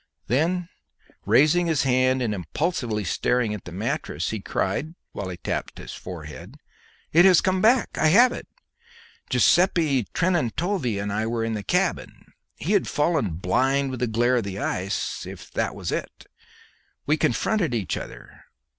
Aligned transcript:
Then, 0.25 0.67
raising 1.27 1.67
his 1.67 1.83
hand 1.83 2.23
and 2.23 2.33
impulsively 2.33 3.03
starting 3.03 3.53
upon 3.53 3.61
the 3.71 3.77
mattress, 3.77 4.29
he 4.31 4.39
cried, 4.39 4.95
whilst 5.13 5.29
he 5.29 5.37
tapped 5.37 5.77
his 5.77 5.93
forehead, 5.93 6.57
"It 7.13 7.23
has 7.25 7.39
come 7.39 7.61
back! 7.61 7.95
I 7.99 8.07
have 8.07 8.31
it! 8.31 8.47
Guiseppe 9.29 10.05
Trentanove 10.05 10.99
and 10.99 11.13
I 11.13 11.27
were 11.27 11.43
in 11.45 11.53
the 11.53 11.61
cabin; 11.61 12.33
he 12.55 12.71
had 12.71 12.87
fallen 12.87 13.35
blind 13.35 13.91
with 13.91 13.99
the 13.99 14.07
glare 14.07 14.37
of 14.37 14.43
the 14.43 14.57
ice 14.57 15.23
if 15.27 15.51
that 15.51 15.75
was 15.75 15.91
it. 15.91 16.25
We 17.05 17.15
confronted 17.15 17.75
each 17.75 17.95
other. 17.95 18.45